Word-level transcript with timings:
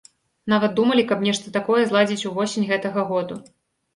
Нават 0.53 0.71
думалі, 0.79 1.01
каб 1.11 1.19
нешта 1.27 1.51
такое 1.57 1.83
зладзіць 1.91 2.27
ўвосень 2.31 2.65
гэтага 2.71 3.03
году. 3.13 3.35